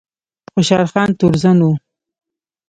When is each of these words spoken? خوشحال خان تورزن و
خوشحال 0.53 0.85
خان 0.91 1.09
تورزن 1.19 1.57
و 1.67 1.71